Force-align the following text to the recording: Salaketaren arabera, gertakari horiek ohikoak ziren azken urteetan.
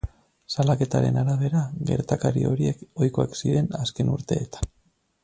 Salaketaren 0.53 1.19
arabera, 1.23 1.61
gertakari 1.89 2.45
horiek 2.53 2.83
ohikoak 3.03 3.39
ziren 3.43 3.73
azken 3.85 4.11
urteetan. 4.19 4.73